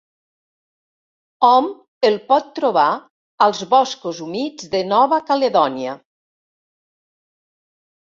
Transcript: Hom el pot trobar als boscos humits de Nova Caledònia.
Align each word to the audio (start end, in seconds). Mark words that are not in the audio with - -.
Hom 1.49 1.67
el 2.09 2.17
pot 2.31 2.49
trobar 2.61 2.87
als 3.49 3.61
boscos 3.77 4.25
humits 4.29 4.75
de 4.75 4.85
Nova 4.91 5.23
Caledònia. 5.31 5.97